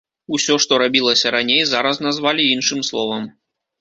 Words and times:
Усё, 0.35 0.53
што 0.63 0.73
рабілася 0.83 1.33
раней, 1.37 1.61
зараз 1.73 2.03
назвалі 2.07 2.49
іншым 2.55 2.83
словам. 2.89 3.29